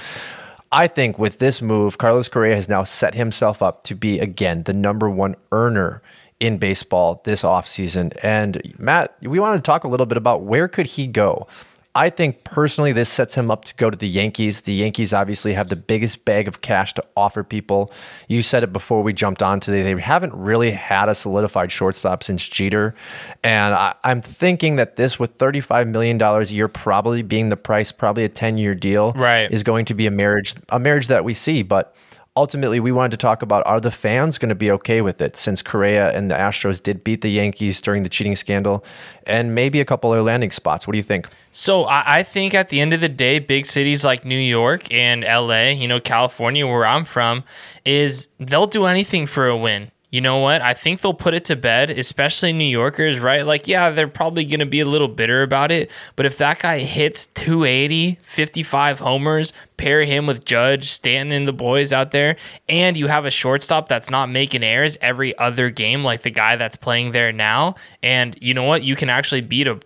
[0.71, 4.63] I think with this move, Carlos Correa has now set himself up to be again
[4.63, 6.01] the number one earner
[6.39, 8.17] in baseball this offseason.
[8.23, 11.47] And Matt, we wanted to talk a little bit about where could he go?
[11.93, 14.61] I think personally this sets him up to go to the Yankees.
[14.61, 17.91] The Yankees obviously have the biggest bag of cash to offer people.
[18.29, 19.81] You said it before we jumped on today.
[19.83, 22.95] They haven't really had a solidified shortstop since Jeter.
[23.43, 27.91] And I, I'm thinking that this with $35 million a year probably being the price,
[27.91, 29.51] probably a 10 year deal, Right.
[29.51, 31.61] is going to be a marriage, a marriage that we see.
[31.61, 31.93] But
[32.35, 35.35] ultimately, we wanted to talk about are the fans going to be okay with it
[35.35, 38.83] since Correa and the Astros did beat the Yankees during the cheating scandal
[39.27, 40.87] and maybe a couple other landing spots.
[40.87, 41.27] What do you think?
[41.51, 44.91] So I, I think at the end of the day, big cities like New York
[44.93, 47.43] and LA, you know, California, where I'm from,
[47.85, 50.61] is they'll do anything for a win you know what?
[50.61, 53.45] I think they'll put it to bed, especially New Yorkers, right?
[53.45, 55.89] Like, yeah, they're probably going to be a little bitter about it.
[56.17, 61.53] But if that guy hits 280, 55 homers, pair him with Judge, Stanton, and the
[61.53, 62.35] boys out there,
[62.67, 66.57] and you have a shortstop that's not making errors every other game, like the guy
[66.57, 68.83] that's playing there now, and you know what?
[68.83, 69.79] You can actually beat a,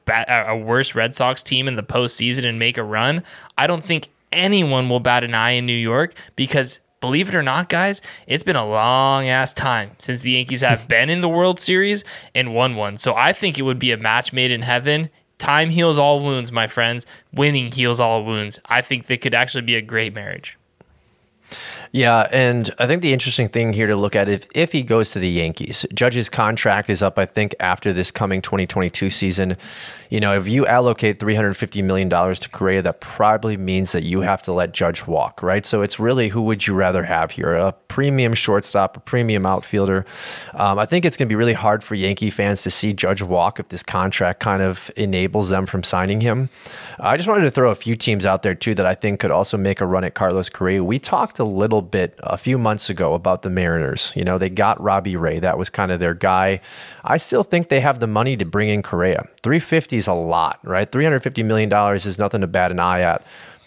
[0.49, 3.23] a worse Red Sox team in the postseason and make a run.
[3.59, 7.43] I don't think anyone will bat an eye in New York because believe it or
[7.43, 11.29] not, guys, it's been a long ass time since the Yankees have been in the
[11.29, 12.97] World Series and won one.
[12.97, 15.11] So I think it would be a match made in heaven.
[15.37, 17.05] Time heals all wounds, my friends.
[17.31, 18.59] Winning heals all wounds.
[18.65, 20.57] I think they could actually be a great marriage.
[21.95, 25.11] Yeah, and I think the interesting thing here to look at if if he goes
[25.11, 27.17] to the Yankees, Judge's contract is up.
[27.17, 29.55] I think after this coming 2022 season,
[30.09, 34.19] you know, if you allocate 350 million dollars to Correa, that probably means that you
[34.21, 35.65] have to let Judge walk, right?
[35.65, 40.05] So it's really who would you rather have here, a premium shortstop, a premium outfielder?
[40.53, 43.21] Um, I think it's going to be really hard for Yankee fans to see Judge
[43.21, 46.49] walk if this contract kind of enables them from signing him.
[46.99, 49.31] I just wanted to throw a few teams out there too that I think could
[49.31, 50.83] also make a run at Carlos Correa.
[50.83, 54.11] We talked a little bit a few months ago about the Mariners.
[54.15, 55.39] You know, they got Robbie Ray.
[55.39, 56.61] That was kind of their guy.
[57.03, 59.27] I still think they have the money to bring in Correa.
[59.43, 60.91] 350 is a lot, right?
[60.91, 63.25] $350 million is nothing to bat an eye at.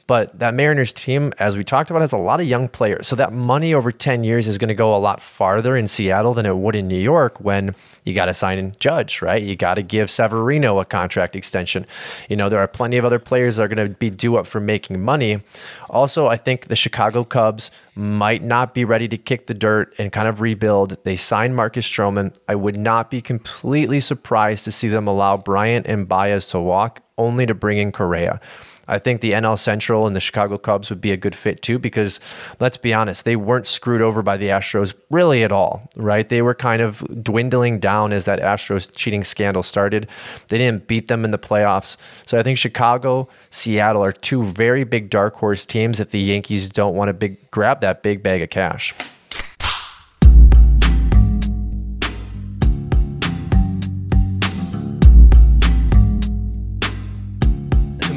[0.08, 3.06] But that Mariners team, as we talked about, has a lot of young players.
[3.06, 6.32] So that money over 10 years is going to go a lot farther in Seattle
[6.32, 9.42] than it would in New York when you got to sign in Judge, right?
[9.42, 11.84] You got to give Severino a contract extension.
[12.30, 14.46] You know, there are plenty of other players that are going to be due up
[14.46, 15.42] for making money.
[15.90, 20.10] Also, I think the Chicago Cubs might not be ready to kick the dirt and
[20.10, 20.96] kind of rebuild.
[21.04, 22.34] They signed Marcus Stroman.
[22.48, 27.02] I would not be completely surprised to see them allow Bryant and Baez to walk
[27.18, 28.40] only to bring in Correa.
[28.88, 31.78] I think the NL Central and the Chicago Cubs would be a good fit too,
[31.78, 32.18] because
[32.58, 36.28] let's be honest, they weren't screwed over by the Astros really at all, right?
[36.28, 40.08] They were kind of dwindling down as that Astros cheating scandal started.
[40.48, 41.96] They didn't beat them in the playoffs.
[42.26, 46.68] So I think Chicago, Seattle are two very big dark horse teams if the Yankees
[46.68, 48.94] don't want to big grab that big bag of cash.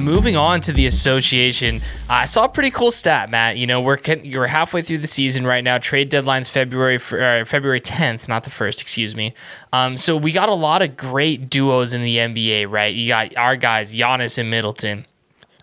[0.02, 3.58] Moving on to the association, I saw a pretty cool stat, Matt.
[3.58, 5.78] You know, we're you're halfway through the season right now.
[5.78, 9.34] Trade deadline's February uh, February 10th, not the first, excuse me.
[9.72, 12.94] Um, so we got a lot of great duos in the NBA, right?
[12.94, 15.06] You got our guys, Giannis and Middleton.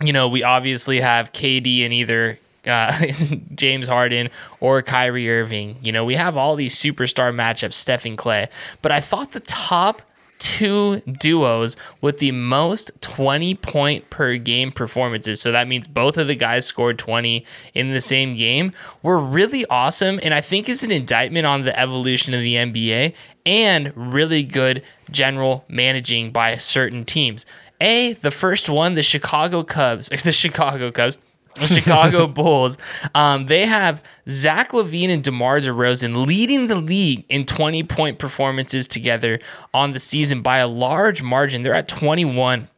[0.01, 3.07] You know, we obviously have KD and either uh,
[3.55, 5.79] James Harden or Kyrie Irving.
[5.83, 8.49] You know, we have all these superstar matchups, Stephen Klay.
[8.83, 10.03] But I thought the top
[10.39, 15.41] two duos with the most 20 point per game performances.
[15.41, 18.73] So that means both of the guys scored 20 in the same game.
[19.03, 23.15] Were really awesome and I think is an indictment on the evolution of the NBA
[23.47, 27.47] and really good general managing by certain teams.
[27.81, 31.19] A, the first one, the Chicago Cubs, the Chicago Cubs,
[31.55, 32.79] the Chicago Bulls.
[33.15, 38.89] Um, they have Zach LaVine and DeMar DeRozan leading the league in 20 point performances
[38.89, 39.41] together
[39.75, 41.63] on the season by a large margin.
[41.63, 42.69] They're at 21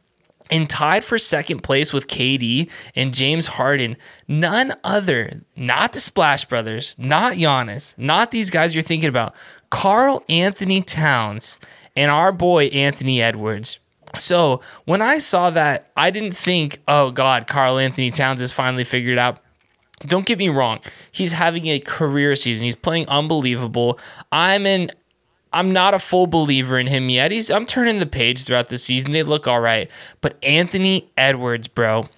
[0.49, 3.95] and tied for second place with KD and James Harden.
[4.27, 9.33] None other, not the Splash Brothers, not Giannis, not these guys you're thinking about.
[9.69, 11.57] Karl-Anthony Towns
[11.95, 13.79] and our boy Anthony Edwards
[14.17, 19.17] so when I saw that, I didn't think, oh God, Karl-Anthony Towns has finally figured
[19.17, 19.39] out.
[20.05, 20.79] Don't get me wrong.
[21.11, 22.65] He's having a career season.
[22.65, 23.99] He's playing unbelievable.
[24.31, 24.89] I'm in
[25.53, 27.31] I'm not a full believer in him yet.
[27.31, 29.11] He's I'm turning the page throughout the season.
[29.11, 29.89] They look all right.
[30.21, 32.09] But Anthony Edwards, bro,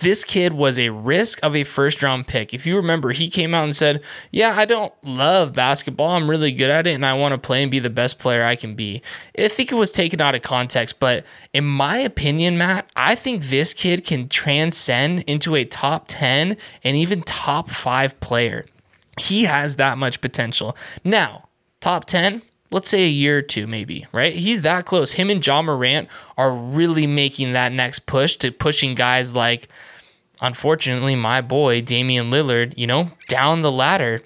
[0.00, 2.52] this kid was a risk of a first round pick.
[2.52, 6.08] If you remember, he came out and said, Yeah, I don't love basketball.
[6.08, 8.42] I'm really good at it and I want to play and be the best player
[8.42, 9.00] I can be.
[9.38, 13.44] I think it was taken out of context, but in my opinion, Matt, I think
[13.44, 18.66] this kid can transcend into a top 10 and even top five player.
[19.18, 20.76] He has that much potential.
[21.04, 21.48] Now,
[21.80, 24.34] top 10, let's say a year or two, maybe, right?
[24.34, 25.12] He's that close.
[25.12, 29.68] Him and Ja Morant are really making that next push to pushing guys like,
[30.40, 34.22] unfortunately, my boy, Damian Lillard, you know, down the ladder.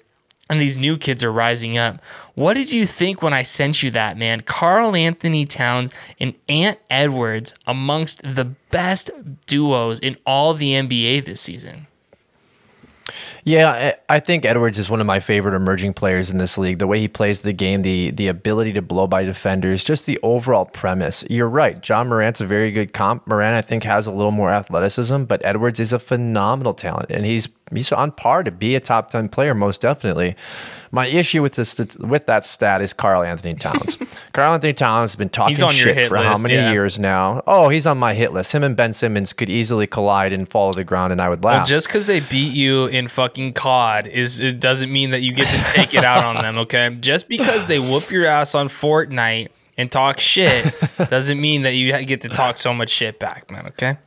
[0.49, 2.01] And these new kids are rising up.
[2.35, 4.41] What did you think when I sent you that, man?
[4.41, 9.11] Karl-Anthony Towns and Ant Edwards amongst the best
[9.47, 11.87] duos in all the NBA this season.
[13.43, 16.77] Yeah, I think Edwards is one of my favorite emerging players in this league.
[16.79, 20.19] The way he plays the game, the the ability to blow by defenders, just the
[20.21, 21.23] overall premise.
[21.29, 21.87] You're right.
[21.87, 23.25] Ja Morant's a very good comp.
[23.27, 27.25] Morant, I think, has a little more athleticism, but Edwards is a phenomenal talent, and
[27.25, 30.35] he's he's on par to be a top ten player, most definitely.
[30.91, 33.97] My issue with this with that stat is Karl-Anthony Towns.
[34.33, 36.71] Karl-Anthony Towns has been talking shit for list, how many yeah.
[36.71, 37.41] years now?
[37.47, 38.51] Oh, he's on my hit list.
[38.51, 41.43] Him and Ben Simmons could easily collide and fall to the ground, and I would
[41.43, 41.59] laugh.
[41.59, 45.31] Well, just because they beat you in fucking COD is it doesn't mean that you
[45.31, 46.51] get to take it out on them.
[46.61, 50.73] Okay, just because they whoop your ass on Fortnite and talk shit
[51.09, 53.65] doesn't mean that you get to talk so much shit back, man.
[53.67, 53.97] Okay.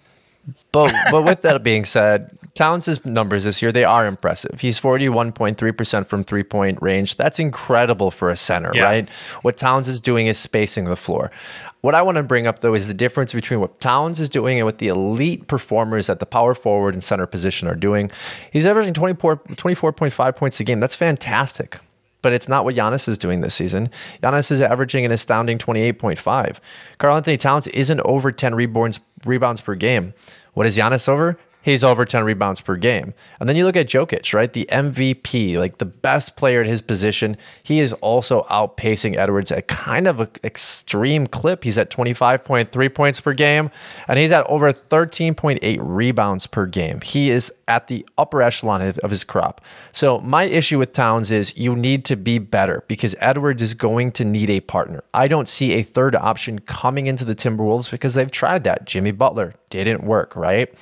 [0.72, 4.60] But but with that being said, Towns' numbers this year, they are impressive.
[4.60, 7.16] He's 41.3% from three point range.
[7.16, 8.84] That's incredible for a center, yeah.
[8.84, 9.10] right?
[9.42, 11.32] What Towns is doing is spacing the floor.
[11.80, 14.58] What I want to bring up, though, is the difference between what Towns is doing
[14.58, 18.08] and what the elite performers at the power forward and center position are doing.
[18.52, 20.78] He's averaging 24, 24.5 points a game.
[20.78, 21.80] That's fantastic
[22.22, 23.90] but it's not what Giannis is doing this season.
[24.22, 26.56] Giannis is averaging an astounding 28.5.
[26.96, 30.14] Karl-Anthony Towns isn't over 10 rebounds rebounds per game.
[30.54, 31.38] What is Giannis over?
[31.64, 33.14] He's over 10 rebounds per game.
[33.40, 34.52] And then you look at Jokic, right?
[34.52, 37.36] The MVP, like the best player at his position.
[37.62, 41.64] He is also outpacing Edwards at kind of an extreme clip.
[41.64, 43.70] He's at 25.3 points per game,
[44.06, 47.00] and he's at over 13.8 rebounds per game.
[47.00, 49.60] He is at the upper echelon of, his crop.
[49.92, 54.12] So my issue with Towns is you need to be better because Edwards is going
[54.12, 55.02] to need a partner.
[55.14, 58.84] I don't see a third option coming into the Timberwolves because they've tried that.
[58.84, 60.72] Jimmy Butler didn't work, right?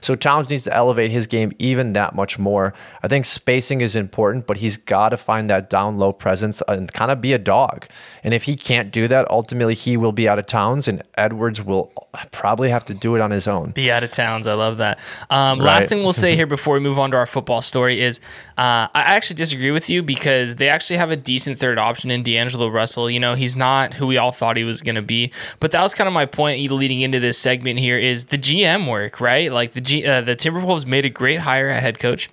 [0.00, 2.74] So Towns needs to elevate his game even that much more.
[3.02, 6.92] I think spacing is important, but he's got to find that down low presence and
[6.92, 7.86] kind of be a dog.
[8.24, 11.62] And if he can't do that, ultimately he will be out of Towns, and Edwards
[11.62, 11.92] will
[12.32, 13.70] probably have to do it on his own.
[13.72, 14.46] Be out of Towns.
[14.46, 14.98] I love that.
[15.28, 15.66] Um, right.
[15.66, 18.20] Last thing we'll say here before we move on to our football story is
[18.58, 22.22] uh, I actually disagree with you because they actually have a decent third option in
[22.22, 23.10] D'Angelo Russell.
[23.10, 25.82] You know, he's not who we all thought he was going to be, but that
[25.82, 29.52] was kind of my point leading into this segment here is the GM work, right?
[29.52, 32.30] Like the G, uh, the Timberwolves made a great hire at head coach.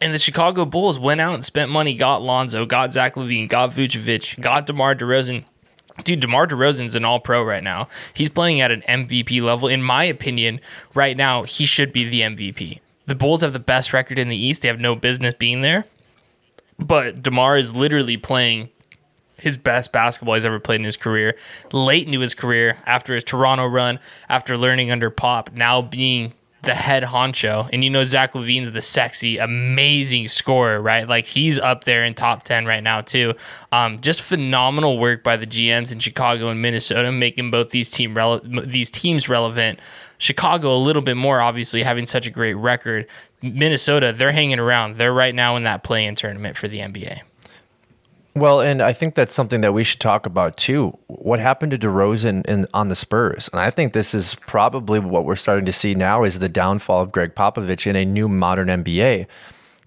[0.00, 3.70] And the Chicago Bulls went out and spent money, got Lonzo, got Zach LaVine, got
[3.70, 5.44] Vucevic, got DeMar DeRozan.
[6.04, 7.88] Dude, DeMar DeRozan's an all pro right now.
[8.14, 9.68] He's playing at an MVP level.
[9.68, 10.60] In my opinion,
[10.94, 12.80] right now, he should be the MVP.
[13.04, 14.62] The Bulls have the best record in the East.
[14.62, 15.84] They have no business being there.
[16.78, 18.70] But DeMar is literally playing
[19.40, 21.36] his best basketball he's ever played in his career.
[21.72, 23.98] Late into his career, after his Toronto run,
[24.28, 27.68] after learning under Pop, now being the head honcho.
[27.72, 31.08] And you know, Zach LaVine's the sexy, amazing scorer, right?
[31.08, 33.34] Like he's up there in top 10 right now, too.
[33.72, 38.14] Um, just phenomenal work by the GMs in Chicago and Minnesota, making both these team
[38.14, 39.78] rele- these teams relevant.
[40.18, 43.06] Chicago a little bit more, obviously, having such a great record.
[43.40, 44.96] Minnesota, they're hanging around.
[44.96, 47.22] They're right now in that play in tournament for the NBA.
[48.34, 50.96] Well, and I think that's something that we should talk about too.
[51.08, 53.48] What happened to DeRozan in, on the Spurs?
[53.52, 57.02] And I think this is probably what we're starting to see now is the downfall
[57.02, 59.26] of Gregg Popovich in a new modern NBA.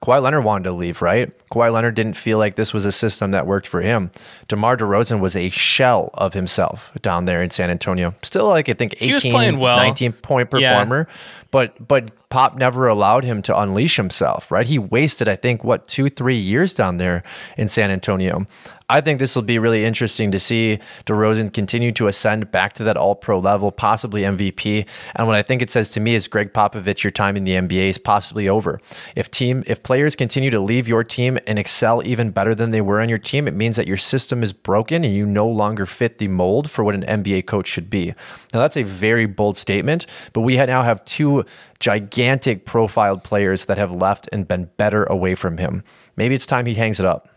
[0.04, 1.32] Kawhi Leonard wanted to leave, right?
[1.50, 4.12] Kawhi Leonard didn't feel like this was a system that worked for him.
[4.50, 8.14] DeMar DeRozan was a shell of himself down there in San Antonio.
[8.22, 9.78] Still like I think 18, well.
[9.78, 11.08] 19 point performer.
[11.08, 11.16] Yeah.
[11.52, 14.66] But but Pop never allowed him to unleash himself, right?
[14.66, 17.22] He wasted, I think, what, two, three years down there
[17.58, 18.48] in San Antonio.
[18.90, 22.84] I think this will be really interesting to see DeRozan continue to ascend back to
[22.84, 24.86] that all pro level, possibly MVP.
[25.16, 27.54] And what I think it says to me is Gregg Popovich, your time in the
[27.54, 28.80] NBA is possibly over.
[29.16, 32.82] If team, if players continue to leave your team and excel even better than they
[32.82, 35.86] were on your team, it means that your system is broken and you no longer
[35.86, 38.14] fit the mold for what an NBA coach should be.
[38.54, 41.46] Now that's a very bold statement, but we now have two
[41.80, 45.84] gigantic profiled players that have left and been better away from him.
[46.16, 47.30] Maybe it's time he hangs it up.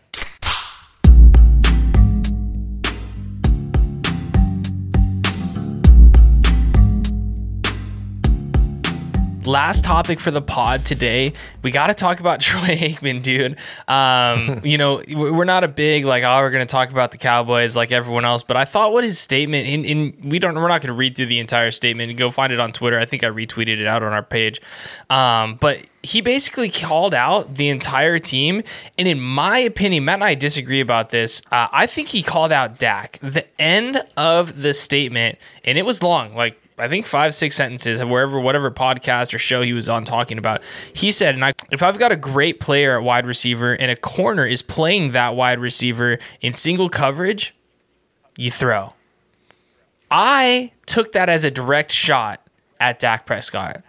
[9.47, 11.33] Last topic for the pod today.
[11.61, 13.57] We got to talk about Troy Aikman, dude.
[13.87, 17.17] Um, you know, we're not a big like, oh, we're going to talk about the
[17.17, 20.67] Cowboys like everyone else, but I thought what his statement in, in we don't we're
[20.67, 22.15] not going to read through the entire statement.
[22.17, 22.99] Go find it on Twitter.
[22.99, 24.61] I think I retweeted it out on our page.
[25.09, 28.63] Um, but he basically called out the entire team.
[28.97, 31.41] And in my opinion, Matt and I disagree about this.
[31.51, 33.19] Uh, I think he called out Dak.
[33.21, 37.99] The end of the statement, and it was long, like I think five, six sentences,
[37.99, 40.61] of wherever, whatever podcast or show he was on talking about.
[40.93, 43.95] He said, and I, if I've got a great player at wide receiver and a
[43.95, 47.55] corner is playing that wide receiver in single coverage,
[48.37, 48.93] you throw.
[50.11, 52.41] I took that as a direct shot
[52.79, 53.83] at Dak Prescott.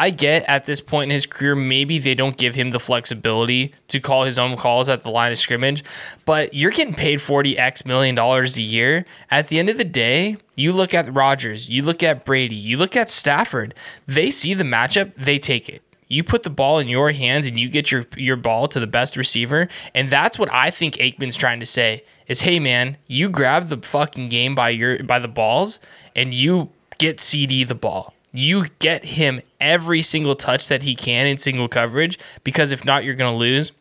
[0.00, 3.74] I get at this point in his career, maybe they don't give him the flexibility
[3.88, 5.84] to call his own calls at the line of scrimmage,
[6.24, 9.04] but you're getting paid 40 X million dollars a year.
[9.30, 12.78] At the end of the day, you look at Rodgers, you look at Brady, you
[12.78, 13.74] look at Stafford,
[14.06, 17.60] they see the matchup, they take it you put the ball in your hands and
[17.60, 21.36] you get your your ball to the best receiver and that's what i think aikman's
[21.36, 25.28] trying to say is hey man you grab the fucking game by your by the
[25.28, 25.78] balls
[26.16, 31.26] and you get CeeDee the ball you get him every single touch that he can
[31.26, 33.72] in single coverage because if not you're going to lose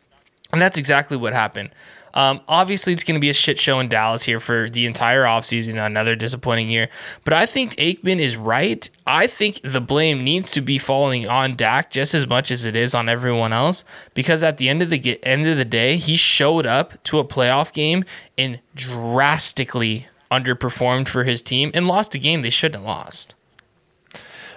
[0.51, 1.69] and that's exactly what happened
[2.13, 5.23] um, obviously, it's going to be a shit show in Dallas here for the entire
[5.23, 6.89] offseason, another disappointing year.
[7.23, 8.89] But I think Aikman is right.
[9.05, 12.75] I think the blame needs to be falling on Dak just as much as it
[12.75, 13.83] is on everyone else
[14.13, 17.25] because at the end of the end of the day, he showed up to a
[17.25, 18.03] playoff game
[18.37, 23.35] and drastically underperformed for his team and lost a game they shouldn't have lost.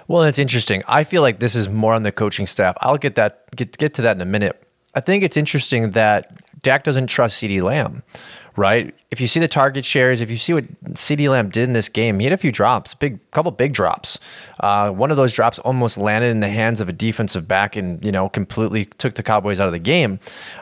[0.09, 0.82] Well, it's interesting.
[0.88, 2.76] I feel like this is more on the coaching staff.
[2.80, 4.62] I'll get that get get to that in a minute.
[4.94, 6.32] I think it's interesting that
[6.62, 8.03] Dak doesn't trust CeeDee Lamb,
[8.57, 8.94] right?
[9.11, 11.88] If you see the target shares, if you see what CeeDee Lamb did in this
[11.88, 14.20] game, he had a few drops, big couple big drops.
[14.61, 18.05] Uh, one of those drops almost landed in the hands of a defensive back and
[18.05, 20.18] you know completely took the Cowboys out of the game.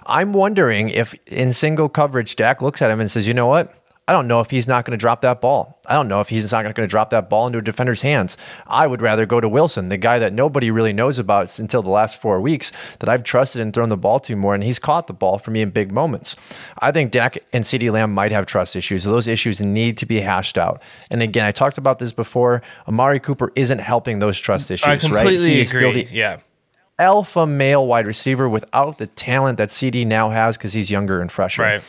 [0.06, 3.74] I'm wondering if in single coverage, Dak looks at him and says, "You know what?
[4.10, 5.78] I don't know if he's not going to drop that ball.
[5.86, 8.36] I don't know if he's not going to drop that ball into a defender's hands.
[8.66, 11.90] I would rather go to Wilson, the guy that nobody really knows about until the
[11.90, 15.06] last four weeks that I've trusted and thrown the ball to more, and he's caught
[15.06, 16.34] the ball for me in big moments.
[16.80, 19.04] I think Dak and CeeDee Lamb might have trust issues.
[19.04, 20.82] Those issues need to be hashed out.
[21.08, 22.62] And again, I talked about this before.
[22.88, 24.88] Amari Cooper isn't helping those trust issues.
[24.88, 25.72] I completely right?
[25.72, 26.02] agree.
[26.02, 26.40] The, yeah
[27.00, 31.32] alpha male wide receiver without the talent that CeeDee now has because he's younger and
[31.32, 31.62] fresher.
[31.62, 31.82] Right.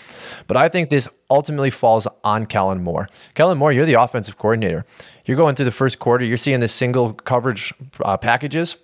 [0.47, 3.09] But I think this ultimately falls on Kellen Moore.
[3.36, 4.86] Kellen Moore, you're the offensive coordinator.
[5.26, 6.24] You're going through the first quarter.
[6.24, 8.78] You're seeing the single coverage uh, packages.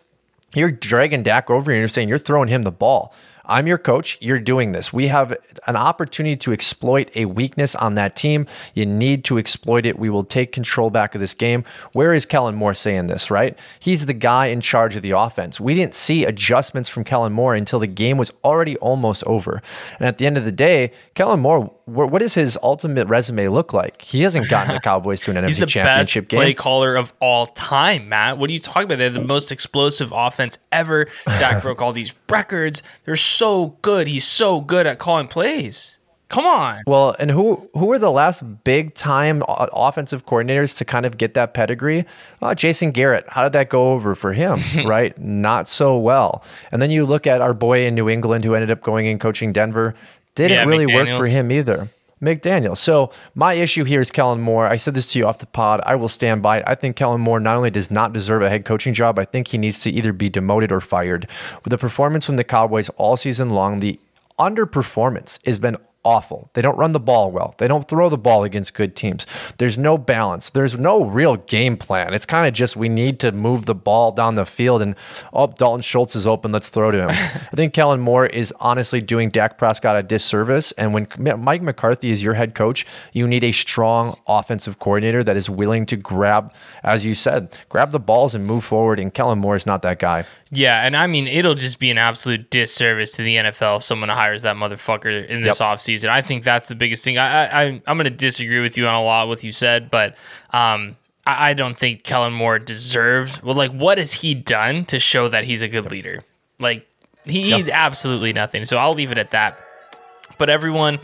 [0.53, 3.13] You're dragging Dak over and you're saying you're throwing him the ball.
[3.48, 4.18] I'm your coach.
[4.22, 4.91] You're doing this.
[4.91, 5.36] We have
[5.66, 8.45] an opportunity to exploit a weakness on that team.
[8.74, 9.98] You need to exploit it.
[9.98, 11.64] We will take control back of this game.
[11.93, 13.58] Where is Kellen Moore saying this, right?
[13.80, 15.60] He's the guy in charge of the offense.
[15.60, 19.62] We didn't see adjustments from Kellen Moore until the game was already almost over.
[19.98, 23.72] And at the end of the day, Kellen Moore, what does his ultimate resume look
[23.72, 24.02] like?
[24.02, 26.38] He hasn't gotten the Cowboys to an NFC championship best game.
[26.39, 28.38] Play caller of all time, Matt.
[28.38, 28.98] What are you talking about?
[28.98, 31.07] They're the most explosive offense ever.
[31.26, 32.84] Dak broke all these records.
[33.05, 34.07] They're so good.
[34.07, 35.97] He's so good at calling plays.
[36.30, 36.84] Come on.
[36.86, 41.36] Well, and who who were the last big time offensive coordinators to kind of get
[41.36, 42.05] that pedigree?
[42.41, 43.26] Uh, Jason Garrett.
[43.30, 44.59] How did that go over for him?
[44.86, 46.43] right, not so well.
[46.72, 49.20] And then you look at our boy in New England who ended up going and
[49.22, 49.95] coaching Denver.
[50.36, 51.18] Didn't yeah, really McDaniels.
[51.18, 51.89] work for him either.
[52.22, 52.76] McDaniel.
[52.76, 54.65] So my issue here is Kellen Moore.
[54.68, 55.82] I said this to you off the pod.
[55.86, 56.63] I will stand by it.
[56.65, 59.49] I think Kellen Moore not only does not deserve a head coaching job, I think
[59.49, 61.28] he needs to either be demoted or fired.
[61.63, 63.99] With the performance from the Cowboys all season long, the
[64.39, 65.78] underperformance has been
[66.08, 66.49] awful.
[66.53, 67.53] They don't run the ball well.
[67.58, 69.28] They don't throw the ball against good teams.
[69.58, 70.49] There's no balance.
[70.49, 72.14] There's no real game plan.
[72.14, 74.95] It's kind of just we need to move the ball down the field and
[75.34, 76.53] oh, Dalton Schultz is open.
[76.53, 77.10] Let's throw to him.
[77.10, 80.72] I think Kellen Moore is honestly doing Dak Prescott a disservice.
[80.74, 85.36] And when Mike McCarthy is your head coach, you need a strong offensive coordinator that
[85.36, 86.53] is willing to grab,
[86.84, 88.97] as you said, grab the balls and move forward.
[88.97, 90.26] And Kellen Moore is not that guy.
[90.51, 94.08] Yeah, and I mean it'll just be an absolute disservice to the NFL if someone
[94.08, 95.68] hires that motherfucker in this yep.
[95.68, 95.97] offseason.
[96.06, 97.18] I think that's the biggest thing.
[97.18, 100.16] I, I I'm gonna disagree with you on a lot what you said, but
[100.52, 100.95] um
[101.26, 105.28] I, I don't think Kellen Moore deserves well like what has he done to show
[105.30, 106.24] that he's a good leader?
[106.60, 106.88] Like
[107.26, 107.70] he yep.
[107.72, 108.66] absolutely nothing.
[108.66, 109.58] So I'll leave it at that.
[110.38, 111.00] But everyone,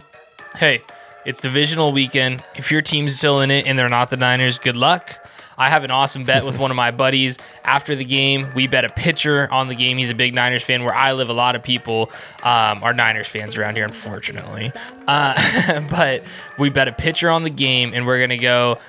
[0.58, 0.82] hey,
[1.26, 2.44] it's divisional weekend.
[2.56, 5.23] If your team's still in it and they're not the Niners, good luck.
[5.58, 8.50] I have an awesome bet with one of my buddies after the game.
[8.56, 9.98] We bet a pitcher on the game.
[9.98, 10.84] He's a big Niners fan.
[10.84, 12.12] Where I live, a lot of people
[12.44, 14.72] um, are Niners fans around here, unfortunately.
[15.08, 16.24] Uh, but
[16.58, 18.80] we bet a pitcher on the game, and we're gonna go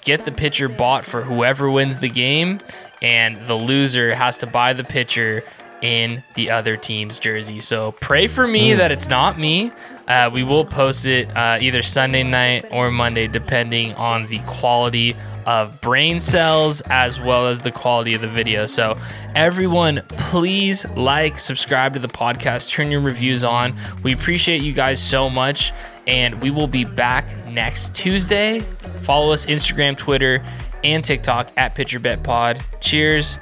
[0.00, 2.60] get the pitcher bought for whoever wins the game,
[3.02, 5.42] and the loser has to buy the pitcher
[5.82, 7.60] in the other team's jersey.
[7.60, 9.70] So pray for me that it's not me.
[10.08, 15.14] Uh, we will post it uh, either Sunday night or Monday, depending on the quality
[15.46, 18.66] of brain cells as well as the quality of the video.
[18.66, 18.96] So,
[19.34, 23.76] everyone, please like, subscribe to the podcast, turn your reviews on.
[24.02, 25.72] We appreciate you guys so much,
[26.06, 28.60] and we will be back next Tuesday.
[29.02, 30.44] Follow us Instagram, Twitter,
[30.82, 32.62] and TikTok at PitcherBetPod.
[32.80, 33.36] Cheers.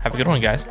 [0.00, 0.66] Have a good one, guys.